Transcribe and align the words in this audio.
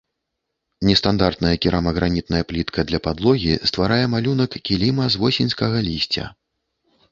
Нестандартная 0.87 1.51
керамагранітная 1.65 2.39
плітка 2.53 2.87
для 2.93 2.99
падлогі 3.09 3.53
стварае 3.73 4.01
малюнак 4.17 4.59
кіліма 4.67 5.05
з 5.17 5.25
восеньскага 5.27 5.77
лісця. 5.93 6.25